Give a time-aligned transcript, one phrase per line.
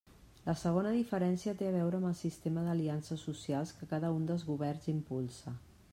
[0.45, 4.47] La segona diferència té a veure amb el sistema d'aliances socials que cada un dels
[4.53, 5.59] governs impulsa.